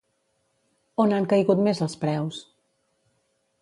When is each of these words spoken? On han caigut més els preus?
On 1.05 1.13
han 1.19 1.29
caigut 1.35 1.63
més 1.69 1.85
els 1.89 1.97
preus? 2.07 2.43